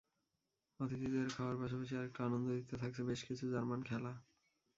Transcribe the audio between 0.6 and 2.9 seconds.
অতিথিদের খাওয়ার পাশাপাশি আরেকটু আনন্দ দিতে